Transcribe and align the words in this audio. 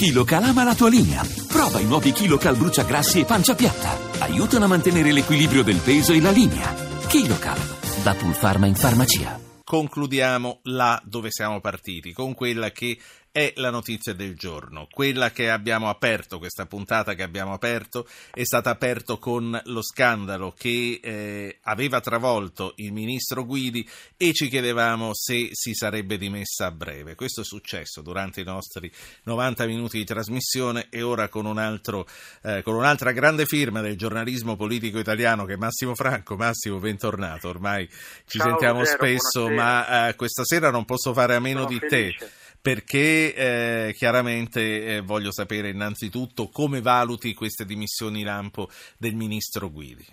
KiloCal 0.00 0.44
ama 0.44 0.64
la 0.64 0.74
tua 0.74 0.88
linea. 0.88 1.22
Prova 1.46 1.78
i 1.78 1.84
nuovi 1.84 2.12
KiloCal 2.12 2.56
bruciagrassi 2.56 3.20
e 3.20 3.26
pancia 3.26 3.54
piatta. 3.54 3.98
Aiutano 4.20 4.64
a 4.64 4.68
mantenere 4.68 5.12
l'equilibrio 5.12 5.62
del 5.62 5.76
peso 5.76 6.14
e 6.14 6.22
la 6.22 6.30
linea. 6.30 6.72
KiloCal, 7.06 7.58
da 8.02 8.14
Pulpharma 8.14 8.64
in 8.64 8.76
farmacia. 8.76 9.38
Concludiamo 9.62 10.60
là 10.62 10.98
dove 11.04 11.30
siamo 11.30 11.60
partiti, 11.60 12.14
con 12.14 12.32
quella 12.32 12.70
che 12.70 12.98
è 13.32 13.52
la 13.56 13.70
notizia 13.70 14.12
del 14.12 14.36
giorno. 14.36 14.88
Quella 14.90 15.30
che 15.30 15.50
abbiamo 15.50 15.88
aperto, 15.88 16.38
questa 16.38 16.66
puntata 16.66 17.14
che 17.14 17.22
abbiamo 17.22 17.52
aperto, 17.52 18.06
è 18.32 18.42
stata 18.44 18.70
aperta 18.70 19.16
con 19.16 19.60
lo 19.64 19.82
scandalo 19.82 20.52
che 20.56 21.00
eh, 21.02 21.58
aveva 21.62 22.00
travolto 22.00 22.72
il 22.76 22.92
ministro 22.92 23.44
Guidi 23.44 23.88
e 24.16 24.32
ci 24.32 24.48
chiedevamo 24.48 25.10
se 25.14 25.50
si 25.52 25.74
sarebbe 25.74 26.18
dimessa 26.18 26.66
a 26.66 26.70
breve. 26.72 27.14
Questo 27.14 27.42
è 27.42 27.44
successo 27.44 28.02
durante 28.02 28.40
i 28.40 28.44
nostri 28.44 28.90
90 29.24 29.66
minuti 29.66 29.98
di 29.98 30.04
trasmissione 30.04 30.88
e 30.90 31.02
ora 31.02 31.28
con, 31.28 31.46
un 31.46 31.58
altro, 31.58 32.06
eh, 32.42 32.62
con 32.62 32.74
un'altra 32.74 33.12
grande 33.12 33.46
firma 33.46 33.80
del 33.80 33.96
giornalismo 33.96 34.56
politico 34.56 34.98
italiano 34.98 35.44
che 35.44 35.54
è 35.54 35.56
Massimo 35.56 35.94
Franco. 35.94 36.36
Massimo, 36.36 36.78
bentornato. 36.78 37.48
Ormai 37.48 37.88
ci 38.26 38.38
Ciao, 38.38 38.48
sentiamo 38.48 38.78
Ruggero, 38.80 38.96
spesso, 38.96 39.46
buonasera. 39.46 39.62
ma 39.64 40.08
eh, 40.08 40.14
questa 40.16 40.44
sera 40.44 40.70
non 40.70 40.84
posso 40.84 41.12
fare 41.12 41.34
a 41.36 41.40
meno 41.40 41.60
Sono 41.60 41.70
di 41.70 41.78
felice. 41.78 42.16
te 42.18 42.30
perché 42.60 43.34
eh, 43.34 43.92
chiaramente 43.94 44.96
eh, 44.96 45.00
voglio 45.00 45.32
sapere 45.32 45.70
innanzitutto 45.70 46.48
come 46.52 46.80
valuti 46.80 47.34
queste 47.34 47.64
dimissioni 47.64 48.22
lampo 48.22 48.68
del 48.98 49.14
ministro 49.14 49.70
Guidi. 49.70 50.06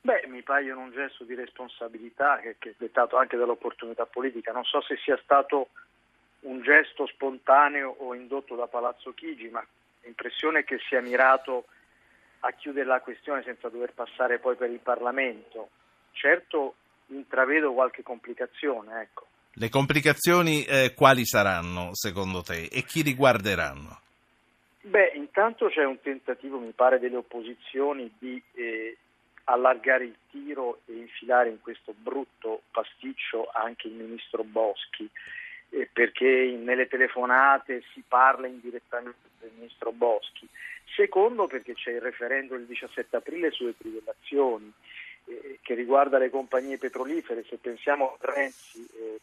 Beh, 0.00 0.26
mi 0.28 0.42
paiono 0.42 0.82
un 0.82 0.92
gesto 0.92 1.24
di 1.24 1.34
responsabilità 1.34 2.38
che, 2.38 2.56
che 2.58 2.70
è 2.70 2.74
dettato 2.76 3.16
anche 3.16 3.36
dall'opportunità 3.36 4.06
politica. 4.06 4.52
Non 4.52 4.64
so 4.64 4.80
se 4.80 4.96
sia 4.96 5.18
stato 5.22 5.70
un 6.40 6.62
gesto 6.62 7.06
spontaneo 7.06 7.90
o 7.98 8.14
indotto 8.14 8.54
da 8.54 8.66
Palazzo 8.66 9.12
Chigi, 9.14 9.48
ma 9.48 9.66
l'impressione 10.02 10.60
è 10.60 10.64
che 10.64 10.78
sia 10.88 11.00
mirato 11.00 11.66
a 12.40 12.52
chiudere 12.52 12.86
la 12.86 13.00
questione 13.00 13.42
senza 13.42 13.68
dover 13.68 13.92
passare 13.94 14.38
poi 14.38 14.54
per 14.54 14.70
il 14.70 14.78
Parlamento. 14.78 15.70
Certo, 16.12 16.76
intravedo 17.06 17.72
qualche 17.72 18.02
complicazione, 18.02 19.00
ecco. 19.02 19.26
Le 19.58 19.70
complicazioni 19.70 20.64
eh, 20.64 20.92
quali 20.94 21.24
saranno 21.24 21.94
secondo 21.94 22.42
te 22.42 22.68
e 22.70 22.84
chi 22.84 23.00
riguarderanno? 23.00 24.00
Beh, 24.82 25.12
intanto 25.14 25.68
c'è 25.68 25.82
un 25.82 25.98
tentativo, 26.02 26.58
mi 26.58 26.72
pare, 26.72 26.98
delle 26.98 27.16
opposizioni 27.16 28.12
di 28.18 28.40
eh, 28.52 28.98
allargare 29.44 30.04
il 30.04 30.16
tiro 30.30 30.80
e 30.84 30.92
infilare 30.92 31.48
in 31.48 31.62
questo 31.62 31.94
brutto 31.96 32.64
pasticcio 32.70 33.48
anche 33.50 33.86
il 33.86 33.94
ministro 33.94 34.44
Boschi, 34.44 35.08
eh, 35.70 35.88
perché 35.90 36.54
nelle 36.62 36.86
telefonate 36.86 37.82
si 37.94 38.02
parla 38.06 38.46
indirettamente 38.46 39.30
del 39.40 39.52
ministro 39.56 39.90
Boschi. 39.90 40.46
Secondo, 40.94 41.46
perché 41.46 41.72
c'è 41.72 41.92
il 41.92 42.02
referendum 42.02 42.58
il 42.58 42.66
17 42.66 43.16
aprile 43.16 43.50
sulle 43.52 43.74
trivellazioni, 43.74 44.70
eh, 45.24 45.60
che 45.62 45.72
riguarda 45.72 46.18
le 46.18 46.28
compagnie 46.28 46.76
petrolifere. 46.76 47.42
Se 47.48 47.56
pensiamo 47.56 48.18
a 48.20 48.32
Renzi, 48.32 48.86
eh, 48.92 49.18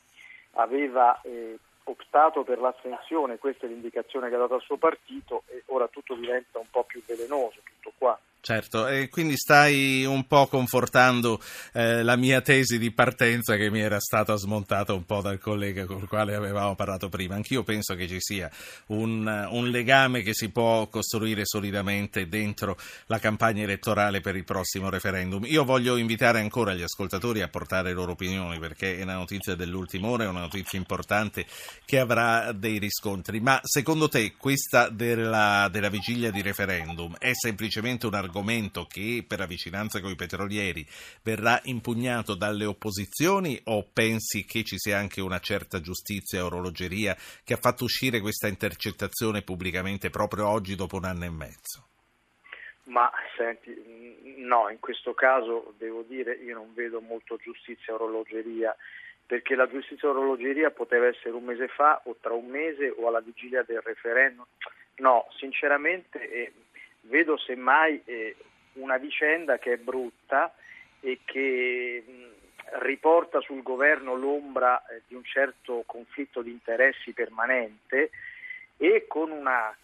aveva 0.54 1.20
eh, 1.22 1.58
optato 1.86 2.44
per 2.44 2.60
l'astensione, 2.60 3.38
questa 3.38 3.66
è 3.66 3.70
l'indicazione 3.70 4.30
che 4.30 4.36
ha 4.36 4.40
dato 4.40 4.56
al 4.56 4.62
suo 4.62 4.78
partito 4.78 5.44
e 5.48 5.64
ora 5.68 5.88
tutto 5.88 6.16
diventa 6.16 6.60
un 6.60 6.70
po' 6.70 6.84
più 6.84 7.02
velenoso, 7.06 7.60
tutto 7.64 7.94
qua. 7.98 8.20
Certo, 8.46 8.88
e 8.88 9.08
quindi 9.08 9.38
stai 9.38 10.04
un 10.04 10.28
po' 10.28 10.48
confortando 10.48 11.42
eh, 11.72 12.04
la 12.04 12.18
mia 12.18 12.42
tesi 12.42 12.78
di 12.78 12.92
partenza 12.92 13.56
che 13.56 13.70
mi 13.70 13.80
era 13.80 14.02
stata 14.02 14.36
smontata 14.36 14.92
un 14.92 15.06
po' 15.06 15.22
dal 15.22 15.40
collega 15.40 15.86
con 15.86 16.02
il 16.02 16.10
quale 16.10 16.36
avevamo 16.36 16.76
parlato 16.76 17.08
prima. 17.08 17.36
Anch'io 17.36 17.64
penso 17.64 17.96
che 17.96 18.06
ci 18.06 18.18
sia 18.20 18.52
un, 18.88 19.48
un 19.50 19.70
legame 19.70 20.24
che 20.24 20.34
si 20.34 20.50
può 20.50 20.90
costruire 20.90 21.46
solidamente 21.46 22.28
dentro 22.28 22.78
la 23.06 23.18
campagna 23.18 23.64
elettorale 23.64 24.20
per 24.20 24.36
il 24.36 24.44
prossimo 24.44 24.90
referendum. 24.90 25.46
Io 25.46 25.64
voglio 25.64 25.96
invitare 25.96 26.42
ancora 26.42 26.74
gli 26.74 26.82
ascoltatori 26.82 27.42
a 27.42 27.48
portare 27.48 27.88
le 27.88 27.94
loro 27.94 28.12
opinioni 28.12 28.60
perché 28.60 28.98
è 28.98 29.04
una 29.04 29.16
notizia 29.16 29.56
dell'ultima 29.56 30.10
ora, 30.10 30.26
è 30.26 30.28
una 30.28 30.42
notizia 30.42 30.78
importante 30.78 31.46
che 31.86 31.98
avrà 31.98 32.52
dei 32.52 32.78
riscontri. 32.78 33.40
Ma 33.40 33.62
secondo 33.64 34.10
te 34.10 34.34
questa 34.36 34.90
della, 34.90 35.70
della 35.72 35.88
vigilia 35.88 36.30
di 36.30 36.42
referendum 36.42 37.16
è 37.18 37.32
semplicemente 37.34 38.06
un 38.06 38.16
argomento 38.16 38.32
che 38.88 39.24
per 39.28 39.40
la 39.40 39.46
vicinanza 39.46 40.02
con 40.02 40.12
i 40.12 40.16
petrolieri 40.16 40.86
verrà 41.22 41.60
impugnato 41.66 42.36
dalle 42.36 42.66
opposizioni 42.66 43.60
o 43.66 43.86
pensi 43.92 44.46
che 44.46 44.64
ci 44.64 44.78
sia 44.78 44.98
anche 44.98 45.22
una 45.22 45.40
certa 45.40 45.80
giustizia 45.80 46.40
e 46.40 46.42
orologeria 46.42 47.16
che 47.44 47.54
ha 47.54 47.58
fatto 47.58 47.84
uscire 47.84 48.20
questa 48.20 48.48
intercettazione 48.48 49.42
pubblicamente 49.42 50.10
proprio 50.10 50.48
oggi 50.48 50.76
dopo 50.76 50.96
un 50.96 51.06
anno 51.06 51.26
e 51.26 51.30
mezzo? 51.30 51.88
Ma 52.86 53.10
senti, 53.38 53.74
no, 54.38 54.70
in 54.70 54.80
questo 54.80 55.14
caso 55.14 55.74
devo 55.78 56.02
dire 56.02 56.34
io 56.36 56.56
non 56.56 56.74
vedo 56.74 57.00
molto 57.00 57.38
giustizia 57.38 57.94
e 57.94 57.96
orologeria, 57.96 58.76
perché 59.26 59.56
la 59.56 59.68
giustizia 59.68 60.08
e 60.08 60.12
orologeria 60.12 60.72
poteva 60.72 61.08
essere 61.08 61.32
un 61.32 61.46
mese 61.46 61.68
fa 61.70 62.02
o 62.06 62.18
tra 62.20 62.34
un 62.34 62.48
mese 62.48 62.90
o 62.90 63.08
alla 63.08 63.22
vigilia 63.22 63.64
del 63.64 63.82
referendum. 63.82 64.46
No, 64.98 65.28
sinceramente 65.38 66.30
eh, 66.30 66.54
vedo 67.04 67.38
semmai 67.38 68.02
eh, 68.06 68.36
una 68.74 68.98
vicenda 68.98 69.58
che 69.58 69.74
è 69.74 69.78
brutta 69.78 70.54
e 71.00 71.20
che 71.26 72.04
mh, 72.06 72.80
riporta 72.80 73.42
sul 73.42 73.62
governo 73.62 74.16
l'ombra 74.16 74.86
eh, 74.86 75.02
di 75.08 75.16
un 75.16 75.24
certo 75.24 75.84
conflitto 75.86 76.42
di 76.42 76.52
interessi 76.52 77.14
permanente 77.14 78.10
e 78.78 79.06
con 79.08 79.32
una 79.32 79.76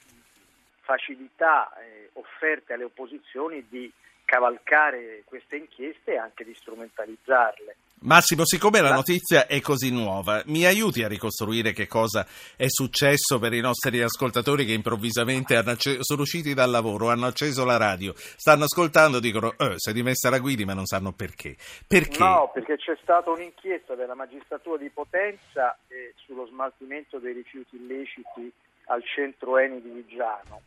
facilità 0.82 1.72
eh, 1.80 2.10
offerte 2.14 2.74
alle 2.74 2.86
opposizioni 2.86 3.66
di 3.68 3.92
cavalcare 4.26 5.24
queste 5.26 5.58
inchieste 5.58 6.14
e 6.14 6.18
anche 6.18 6.44
di 6.44 6.54
strumentalizzarle. 6.54 7.76
Massimo, 8.02 8.46
siccome 8.46 8.80
la 8.80 8.94
notizia 8.94 9.46
è 9.46 9.60
così 9.60 9.92
nuova, 9.92 10.42
mi 10.46 10.66
aiuti 10.66 11.04
a 11.04 11.10
ricostruire 11.10 11.74
che 11.74 11.86
cosa 11.86 12.26
è 12.56 12.68
successo 12.70 13.40
per 13.40 13.52
i 13.52 13.60
nostri 13.60 14.02
ascoltatori 14.02 14.64
che 14.64 14.72
improvvisamente 14.72 15.58
hanno 15.58 15.72
acce- 15.72 15.98
sono 16.00 16.22
usciti 16.22 16.54
dal 16.54 16.70
lavoro, 16.70 17.10
hanno 17.10 17.26
acceso 17.26 17.66
la 17.66 17.76
radio, 17.76 18.14
stanno 18.16 18.64
ascoltando, 18.64 19.20
dicono 19.20 19.54
eh, 19.58 19.74
si 19.76 19.90
è 19.90 19.94
dimessa 19.94 20.30
la 20.30 20.40
Guidi 20.40 20.64
ma 20.64 20.74
non 20.74 20.86
sanno 20.86 21.12
perché. 21.12 21.58
Perché? 21.86 22.20
No, 22.20 22.50
perché 22.54 22.78
c'è 22.78 22.98
stata 23.02 23.32
un'inchiesta 23.32 23.96
della 23.96 24.16
magistratura 24.16 24.78
di 24.78 24.90
Potenza 24.90 25.78
eh, 25.90 26.14
sullo 26.26 26.46
smaltimento 26.46 27.20
dei 27.20 27.34
rifiuti 27.34 27.76
illeciti 27.76 28.50
al 28.86 29.04
centro 29.04 29.58
Eni 29.58 29.82
di 29.82 29.90
Vigiano. 29.90 30.62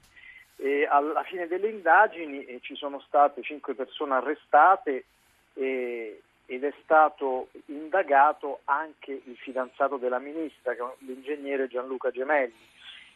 E 0.57 0.87
alla 0.87 1.25
fine 1.25 1.47
delle 1.47 1.71
indagini 1.71 2.45
eh, 2.45 2.59
ci 2.61 2.77
sono 2.77 3.01
state 3.01 3.43
cinque 3.43 3.75
persone 3.75 4.17
arrestate 4.17 5.07
eh, 5.55 6.21
ed 6.55 6.65
è 6.65 6.75
stato 6.83 7.49
indagato 7.67 8.61
anche 8.65 9.23
il 9.25 9.37
fidanzato 9.39 9.97
della 9.97 10.19
ministra, 10.19 10.75
l'ingegnere 10.99 11.67
Gianluca 11.67 12.11
Gemelli. 12.11 12.53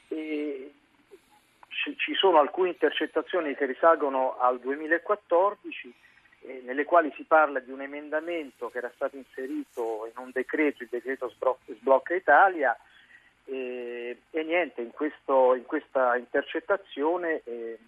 E 0.09 0.73
ci 1.99 2.15
sono 2.15 2.39
alcune 2.39 2.71
intercettazioni 2.71 3.55
che 3.55 3.67
risalgono 3.67 4.39
al 4.39 4.59
2014 4.59 5.93
eh, 6.41 6.63
nelle 6.65 6.85
quali 6.85 7.13
si 7.15 7.25
parla 7.25 7.59
di 7.61 7.71
un 7.71 7.83
emendamento 7.83 8.71
che 8.71 8.79
era 8.79 8.91
stato 8.95 9.17
inserito 9.17 10.11
in 10.11 10.23
un 10.23 10.31
decreto, 10.33 10.83
il 10.83 10.89
decreto 10.91 11.31
Sblocca 11.67 12.15
Italia, 12.15 12.75
eh, 13.45 14.19
e 14.31 14.43
niente, 14.45 14.81
in, 14.81 14.93
questo- 14.93 15.55
in 15.55 15.65
questa 15.65 16.17
intercettazione 16.17 17.43
eh, 17.45 17.79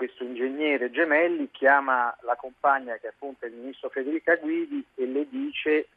questo 0.00 0.24
ingegnere 0.24 0.90
Gemelli 0.90 1.50
chiama 1.50 2.16
la 2.22 2.34
compagna 2.34 2.96
che 2.96 3.08
appunto 3.08 3.44
è 3.44 3.48
il 3.48 3.54
ministro 3.56 3.90
Federica 3.90 4.34
Guidi 4.36 4.82
e 4.94 5.04
le 5.04 5.26
dice 5.28 5.88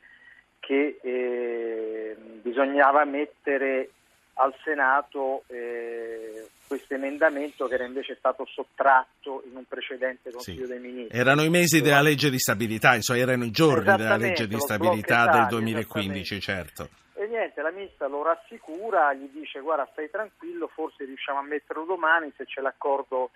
che 0.59 0.99
eh, 1.01 2.13
bisognava 2.41 3.05
mettere 3.05 3.91
al 4.33 4.53
Senato 4.61 5.45
eh, 5.47 6.49
questo 6.67 6.95
emendamento 6.95 7.65
che 7.67 7.75
era 7.75 7.85
invece 7.85 8.15
stato 8.17 8.45
sottratto 8.45 9.41
in 9.49 9.55
un 9.55 9.63
precedente 9.63 10.31
Consiglio 10.31 10.65
Sì. 10.65 10.71
dei 10.71 10.79
Ministri. 10.81 11.17
Erano 11.17 11.43
i 11.43 11.49
mesi 11.49 11.79
della 11.79 12.01
legge 12.01 12.29
di 12.29 12.39
stabilità, 12.39 12.95
insomma 12.95 13.19
erano 13.19 13.45
i 13.45 13.51
giorni 13.51 13.95
della 13.95 14.17
legge 14.17 14.47
di 14.47 14.59
stabilità 14.59 15.27
del 15.27 15.43
Italia, 15.43 15.47
2015, 15.47 16.41
certo. 16.41 16.89
E 17.13 17.25
niente, 17.27 17.61
la 17.61 17.71
ministra 17.71 18.07
lo 18.07 18.21
rassicura, 18.21 19.13
gli 19.13 19.29
dice 19.31 19.61
guarda 19.61 19.87
stai 19.93 20.09
tranquillo, 20.09 20.67
forse 20.67 21.05
riusciamo 21.05 21.39
a 21.39 21.43
metterlo 21.43 21.85
domani 21.85 22.33
se 22.35 22.43
c'è 22.43 22.59
l'accordo 22.59 23.29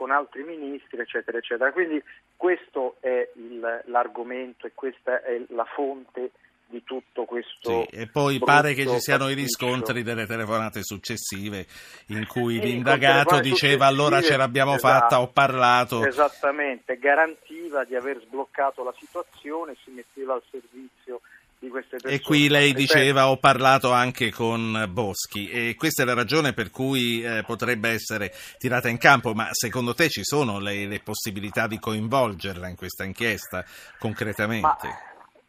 con 0.00 0.10
altri 0.12 0.44
ministri, 0.44 0.98
eccetera, 0.98 1.36
eccetera. 1.36 1.72
Quindi 1.72 2.02
questo 2.34 2.96
è 3.00 3.28
il- 3.34 3.82
l'argomento 3.84 4.66
e 4.66 4.72
questa 4.72 5.22
è 5.22 5.38
la 5.48 5.66
fonte 5.74 6.30
di 6.68 6.82
tutto 6.84 7.24
questo. 7.26 7.82
Sì, 7.82 7.96
e 7.96 8.06
poi 8.06 8.38
pare 8.38 8.72
che 8.72 8.86
ci 8.86 8.98
siano 8.98 9.28
i 9.28 9.34
riscontri 9.34 10.02
delle 10.02 10.24
telefonate 10.24 10.82
successive 10.82 11.66
in 12.06 12.26
cui 12.26 12.54
Sì, 12.54 12.60
l'indagato 12.60 13.34
con 13.34 13.42
telefonate 13.42 13.48
diceva 13.50 13.86
allora 13.86 14.22
ce 14.22 14.38
l'abbiamo 14.38 14.76
esatto. 14.76 15.00
fatta, 15.00 15.20
ho 15.20 15.28
parlato. 15.28 16.06
Esattamente, 16.06 16.96
garantiva 16.96 17.84
di 17.84 17.94
aver 17.94 18.22
sbloccato 18.22 18.82
la 18.82 18.94
situazione, 18.96 19.76
si 19.84 19.90
metteva 19.90 20.32
al 20.32 20.42
servizio 20.50 21.20
di 21.60 21.68
queste 21.68 21.98
persone. 21.98 22.14
E 22.14 22.20
qui 22.20 22.48
lei 22.48 22.72
diceva 22.72 23.28
ho 23.28 23.36
parlato 23.36 23.92
anche 23.92 24.32
con 24.32 24.88
Boschi 24.90 25.50
e 25.50 25.74
questa 25.76 26.02
è 26.02 26.06
la 26.06 26.14
ragione 26.14 26.54
per 26.54 26.70
cui 26.70 27.22
eh, 27.22 27.42
potrebbe 27.46 27.90
essere 27.90 28.32
tirata 28.58 28.88
in 28.88 28.98
campo, 28.98 29.34
ma 29.34 29.48
secondo 29.52 29.94
te 29.94 30.08
ci 30.08 30.24
sono 30.24 30.58
le, 30.58 30.86
le 30.86 31.00
possibilità 31.00 31.66
di 31.66 31.78
coinvolgerla 31.78 32.66
in 32.66 32.76
questa 32.76 33.04
inchiesta 33.04 33.64
concretamente? 33.98 34.66
Ma, 34.66 34.76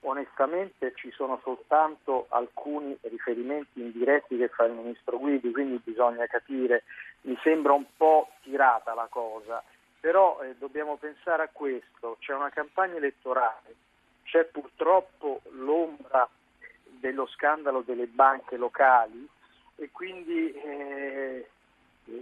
onestamente 0.01 0.93
ci 0.95 1.11
sono 1.11 1.39
soltanto 1.43 2.25
alcuni 2.29 2.97
riferimenti 3.03 3.79
indiretti 3.79 4.35
che 4.35 4.49
fa 4.49 4.65
il 4.65 4.73
ministro 4.73 5.17
Guidi, 5.17 5.51
quindi 5.51 5.79
bisogna 5.81 6.25
capire, 6.25 6.83
mi 7.21 7.37
sembra 7.41 7.71
un 7.71 7.85
po' 7.95 8.31
tirata 8.41 8.93
la 8.93 9.07
cosa, 9.09 9.63
però 9.99 10.41
eh, 10.41 10.55
dobbiamo 10.57 10.97
pensare 10.97 11.43
a 11.43 11.49
questo, 11.51 12.17
c'è 12.19 12.33
una 12.33 12.49
campagna 12.49 12.97
elettorale 12.97 13.75
c'è 14.31 14.45
purtroppo 14.45 15.41
l'ombra 15.51 16.27
dello 16.85 17.27
scandalo 17.27 17.83
delle 17.85 18.07
banche 18.07 18.55
locali 18.55 19.27
e 19.75 19.89
quindi 19.91 20.53
eh, 20.53 21.47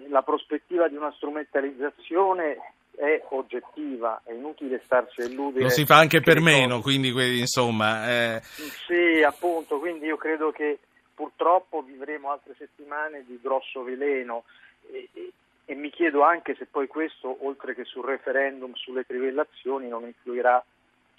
la 0.07 0.23
prospettiva 0.23 0.87
di 0.87 0.95
una 0.95 1.11
strumentalizzazione 1.11 2.57
è 2.95 3.23
oggettiva, 3.29 4.21
è 4.25 4.31
inutile 4.31 4.81
starci 4.83 5.21
a 5.21 5.25
illudere. 5.25 5.65
Lo 5.65 5.69
si 5.69 5.85
fa 5.85 5.97
anche 5.97 6.19
per 6.19 6.41
meno, 6.41 6.81
quindi 6.81 7.09
insomma... 7.39 8.09
Eh... 8.09 8.41
Sì, 8.87 9.21
appunto, 9.23 9.77
quindi 9.77 10.07
io 10.07 10.17
credo 10.17 10.51
che 10.51 10.79
purtroppo 11.13 11.83
vivremo 11.83 12.31
altre 12.31 12.55
settimane 12.57 13.23
di 13.25 13.39
grosso 13.41 13.83
veleno 13.83 14.45
e, 14.91 15.09
e, 15.13 15.31
e 15.65 15.75
mi 15.75 15.91
chiedo 15.91 16.23
anche 16.23 16.55
se 16.55 16.65
poi 16.65 16.87
questo, 16.87 17.45
oltre 17.45 17.75
che 17.75 17.83
sul 17.83 18.03
referendum, 18.03 18.73
sulle 18.73 19.05
trivellazioni, 19.05 19.87
non 19.87 20.05
influirà 20.05 20.63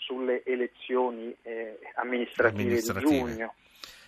sulle 0.00 0.43
elezioni 0.44 1.35
eh, 1.43 1.79
amministrative, 1.94 2.62
amministrative, 2.62 3.08
di 3.08 3.19
giugno. 3.19 3.55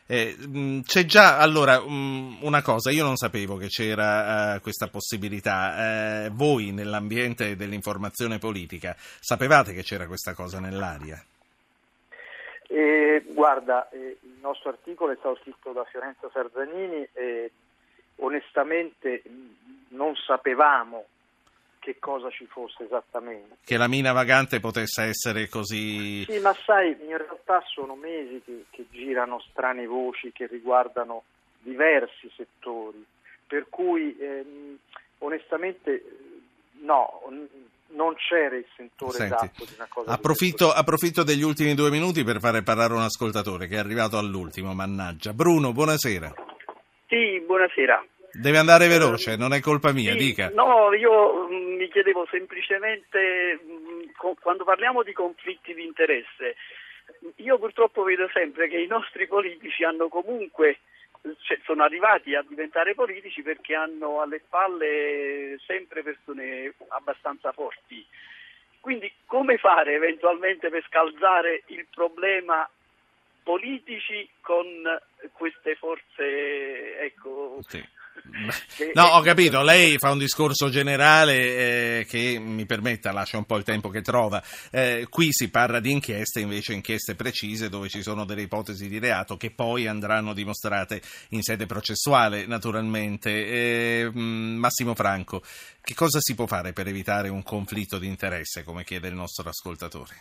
Eh, 0.07 0.83
c'è 0.85 1.05
già 1.05 1.39
allora 1.39 1.81
una 1.81 2.61
cosa, 2.61 2.91
io 2.91 3.05
non 3.05 3.17
sapevo 3.17 3.57
che 3.57 3.69
c'era 3.69 4.57
uh, 4.57 4.61
questa 4.61 4.89
possibilità. 4.89 6.27
Uh, 6.27 6.33
voi 6.33 6.73
nell'ambiente 6.73 7.57
dell'informazione 7.57 8.39
politica 8.39 8.95
sapevate 8.99 9.73
che 9.73 9.83
c'era 9.83 10.07
questa 10.07 10.35
cosa 10.35 10.59
nell'aria? 10.59 11.23
Eh, 12.67 13.23
guarda, 13.29 13.89
eh, 13.91 14.17
il 14.21 14.39
nostro 14.41 14.71
articolo 14.71 15.13
è 15.13 15.17
stato 15.19 15.39
scritto 15.43 15.73
da 15.73 15.85
Fiorenzo 15.85 16.31
Sarzanini 16.33 17.07
e 17.13 17.51
onestamente 18.17 19.23
non 19.89 20.15
sapevamo 20.17 21.07
che 21.83 21.97
cosa 21.99 22.31
ci 22.31 22.47
fosse 22.47 22.85
esattamente. 22.85 23.57
Che 23.65 23.77
la 23.77 23.89
mina 23.89 24.13
vagante 24.13 24.61
potesse 24.61 25.03
essere 25.03 25.49
così... 25.49 26.23
Sì, 26.29 26.39
ma 26.39 26.55
sai, 26.65 26.91
in 26.91 27.17
realtà 27.17 27.61
sono 27.67 27.97
mesi 27.97 28.41
che, 28.45 28.67
che 28.71 28.87
girano 28.91 29.41
strane 29.51 29.85
voci 29.87 30.31
che 30.33 30.47
riguardano 30.47 31.25
diversi 31.59 32.31
settori, 32.37 33.05
per 33.49 33.67
cui 33.69 34.17
ehm, 34.17 34.79
onestamente 35.19 36.05
no, 36.83 37.21
non 37.89 38.15
c'era 38.15 38.55
il 38.55 38.67
sentore 38.77 39.17
Senti, 39.17 39.35
esatto 39.35 39.65
di 39.65 39.73
una 39.75 39.87
cosa 39.89 40.13
approfitto, 40.13 40.73
approfitto, 40.73 41.25
degli 41.25 41.43
ultimi 41.43 41.75
due 41.75 41.91
minuti 41.91 42.23
per 42.23 42.39
fare 42.39 42.63
parlare 42.63 42.95
un 42.95 43.01
ascoltatore 43.03 43.67
che 43.67 43.75
è 43.75 43.79
arrivato 43.79 44.19
all'ultimo, 44.19 44.73
mannaggia. 44.73 45.33
Bruno, 45.33 45.73
buonasera. 45.73 46.33
Sì, 47.09 47.43
buonasera. 47.45 48.07
Deve 48.35 48.57
andare 48.57 48.89
veloce, 48.89 49.37
non 49.37 49.53
è 49.53 49.61
colpa 49.61 49.93
mia, 49.93 50.13
sì, 50.13 50.19
dica. 50.19 50.51
No, 50.55 50.95
io 50.95 51.49
mi 51.83 51.89
chiedevo 51.89 52.27
semplicemente, 52.31 53.59
mm, 53.61 54.35
quando 54.41 54.63
parliamo 54.63 55.03
di 55.03 55.13
conflitti 55.13 55.75
di 55.75 55.85
interesse, 55.85 56.55
io 57.37 57.59
purtroppo 57.59 58.05
vedo 58.05 58.29
sempre 58.33 58.69
che 58.69 58.79
i 58.79 58.87
nostri 58.87 59.27
politici 59.27 59.83
hanno 59.83 60.07
comunque, 60.07 60.79
cioè, 61.41 61.59
sono 61.65 61.83
arrivati 61.83 62.37
a 62.37 62.45
diventare 62.47 62.95
politici 62.95 63.43
perché 63.43 63.75
hanno 63.75 64.21
alle 64.21 64.41
spalle 64.45 65.59
sempre 65.67 66.05
persone 66.05 66.73
abbastanza 66.89 67.51
forti. 67.51 68.07
Quindi 68.79 69.13
come 69.27 69.59
fare 69.59 69.95
eventualmente 69.95 70.69
per 70.69 70.85
scalzare 70.87 71.63
il 71.67 71.87
problema 71.93 72.69
politici 73.43 74.29
con 74.41 74.67
queste 75.33 75.75
forze 75.75 76.99
ecco, 77.01 77.59
sì. 77.63 77.85
No, 78.95 79.05
ho 79.05 79.21
capito, 79.21 79.63
lei 79.63 79.99
fa 79.99 80.11
un 80.11 80.19
discorso 80.19 80.69
generale 80.69 81.35
eh, 82.01 82.07
che 82.09 82.39
mi 82.39 82.65
permetta, 82.67 83.13
lascia 83.13 83.37
un 83.37 83.45
po' 83.45 83.57
il 83.57 83.65
tempo 83.65 83.89
che 83.89 84.01
trova. 84.01 84.43
Eh, 84.71 85.07
qui 85.11 85.29
si 85.31 85.51
parla 85.51 85.81
di 85.81 85.91
inchieste, 85.91 86.41
invece 86.41 86.73
inchieste 86.73 87.15
precise 87.15 87.69
dove 87.69 87.89
ci 87.89 88.03
sono 88.03 88.25
delle 88.25 88.43
ipotesi 88.43 88.89
di 88.89 88.99
reato 88.99 89.37
che 89.37 89.51
poi 89.51 89.87
andranno 89.87 90.33
dimostrate 90.33 91.01
in 91.31 91.43
sede 91.43 91.67
processuale, 91.67 92.47
naturalmente. 92.47 93.31
Eh, 93.31 94.11
Massimo 94.13 94.95
Franco, 94.95 95.43
che 95.83 95.95
cosa 95.95 96.19
si 96.21 96.35
può 96.35 96.47
fare 96.47 96.73
per 96.73 96.89
evitare 96.89 97.29
un 97.29 97.43
conflitto 97.43 97.99
di 97.99 98.07
interesse, 98.07 98.65
come 98.65 98.85
chiede 98.85 99.09
il 99.09 99.15
nostro 99.15 99.49
ascoltatore? 99.49 100.15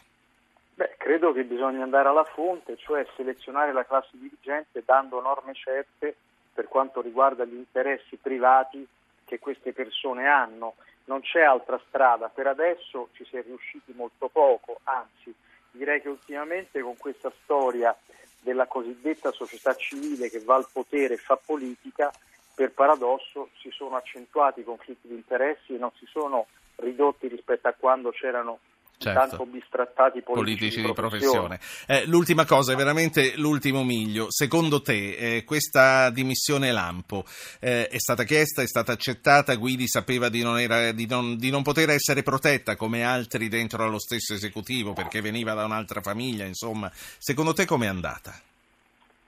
Beh, 0.76 0.96
credo 0.98 1.32
che 1.34 1.44
bisogna 1.44 1.84
andare 1.84 2.10
alla 2.10 2.28
fonte, 2.36 2.76
cioè 2.78 3.06
selezionare 3.16 3.72
la 3.72 3.86
classe 3.86 4.12
dirigente 4.14 4.84
dando 4.86 5.22
norme 5.22 5.54
certe 5.54 6.16
per 6.54 6.68
quanto 6.68 7.02
riguarda 7.02 7.46
gli 7.46 7.56
interessi 7.56 8.18
privati 8.18 8.86
che 9.26 9.40
queste 9.40 9.74
persone 9.74 10.28
hanno. 10.28 10.76
Non 11.06 11.22
c'è 11.22 11.42
altra 11.42 11.80
strada, 11.88 12.30
per 12.30 12.48
adesso 12.48 13.10
ci 13.14 13.26
si 13.26 13.38
è 13.38 13.44
riusciti 13.44 13.94
molto 13.94 14.28
poco, 14.28 14.80
anzi 14.84 15.34
direi 15.72 16.02
che 16.02 16.10
ultimamente 16.10 16.82
con 16.82 16.98
questa 16.98 17.32
storia 17.44 17.96
della 18.40 18.66
cosiddetta 18.66 19.32
società 19.32 19.76
civile 19.76 20.30
che 20.30 20.40
va 20.40 20.56
al 20.56 20.68
potere 20.72 21.14
e 21.14 21.18
fa 21.18 21.38
politica, 21.38 22.12
per 22.54 22.72
paradosso 22.72 23.50
si 23.60 23.70
sono 23.72 23.96
accentuati 23.96 24.60
i 24.60 24.66
conflitti 24.66 25.08
di 25.08 25.16
interessi 25.16 25.76
e 25.76 25.80
non 25.80 25.92
si 25.96 26.06
sono 26.06 26.48
ridotti 26.76 27.28
rispetto 27.28 27.68
a 27.68 27.76
quando 27.78 28.12
c'erano 28.12 28.60
certo. 29.02 29.20
tanto 29.20 29.46
bistrattati 29.46 30.22
politici, 30.22 30.58
politici 30.58 30.82
di 30.82 30.94
professione. 30.94 31.60
Eh, 31.88 32.06
l'ultima 32.06 32.46
cosa, 32.46 32.74
è 32.74 32.76
veramente 32.76 33.34
l'ultimo 33.38 33.84
miglio. 33.84 34.28
Secondo 34.30 34.82
te 34.82 35.16
eh, 35.16 35.44
questa 35.44 36.10
dimissione 36.12 36.72
lampo 36.72 37.24
eh, 37.60 37.88
è 37.88 37.98
stata 37.98 38.24
chiesta, 38.24 38.62
è 38.62 38.68
stata 38.68 38.92
accettata? 38.92 39.56
Guidi 39.56 39.88
sapeva 39.88 40.30
di 40.30 40.44
non, 40.44 40.60
era, 40.60 40.92
di, 40.92 41.08
non, 41.08 41.38
di 41.38 41.50
non, 41.50 41.64
poter 41.64 41.90
essere 41.90 42.22
protetta 42.24 42.76
come 42.76 43.04
altri 43.04 43.48
dentro 43.48 43.84
allo 43.84 44.00
stesso 44.00 44.34
esecutivo 44.34 44.94
perché 44.94 45.22
veniva 45.22 45.54
da 45.54 45.66
un'altra 45.66 46.02
famiglia, 46.02 46.46
insomma. 46.46 46.90
Secondo 46.94 47.54
te 47.54 47.66
com'è 47.66 47.88
andata? 47.88 48.34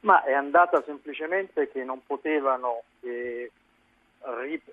Ma 0.02 0.24
è 0.24 0.34
andata 0.34 0.84
semplicemente 0.86 1.70
che 1.72 1.84
non 1.84 2.02
potevano 2.06 2.84
eh, 3.02 3.50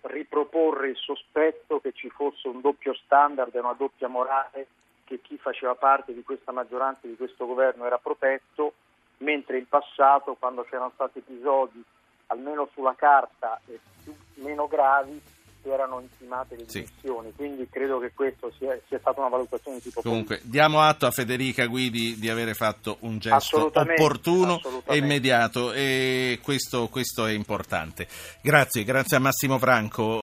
riproporre 0.03 0.91
il 0.91 0.97
sospetto 0.97 1.81
che 1.81 1.93
ci 1.93 2.09
fosse 2.09 2.49
un 2.49 2.61
doppio 2.61 2.95
standard 2.95 3.55
e 3.55 3.59
una 3.61 3.75
doppia 3.75 4.09
morale 4.09 4.67
che 5.11 5.21
chi 5.21 5.37
faceva 5.39 5.75
parte 5.75 6.15
di 6.15 6.23
questa 6.23 6.53
maggioranza, 6.53 7.09
di 7.09 7.17
questo 7.17 7.45
governo 7.45 7.85
era 7.85 7.99
protetto, 7.99 8.75
mentre 9.19 9.59
in 9.59 9.67
passato, 9.67 10.37
quando 10.39 10.63
c'erano 10.63 10.93
stati 10.95 11.19
episodi, 11.19 11.83
almeno 12.27 12.69
sulla 12.73 12.95
carta, 12.95 13.61
più, 14.05 14.15
meno 14.35 14.69
gravi, 14.69 15.21
erano 15.63 16.01
intimate 16.01 16.57
le 16.57 16.65
dimissioni, 16.65 17.29
sì. 17.31 17.35
quindi 17.37 17.69
credo 17.69 17.99
che 17.99 18.13
questo 18.15 18.53
sia, 18.57 18.79
sia, 18.87 18.99
stata 18.99 19.21
una 19.21 19.29
valutazione 19.29 19.77
di 19.77 19.83
tipo 19.83 20.01
Comunque, 20.01 20.37
politico. 20.37 20.53
diamo 20.53 20.81
atto 20.81 21.07
a 21.07 21.11
Federica 21.11 21.67
Guidi 21.67 22.17
di 22.19 22.31
avere 22.31 22.55
fatto 22.55 22.97
un 23.01 23.19
gesto 23.19 23.71
opportuno 23.75 24.61
e 24.87 24.97
immediato 24.97 25.73
e 25.73 26.39
questo, 26.43 26.89
questo 26.89 27.27
è 27.27 27.33
importante. 27.33 28.07
Grazie, 28.41 28.85
grazie 28.85 29.17
a 29.17 29.21
Massimo 29.21 29.59
Franco. 29.59 30.03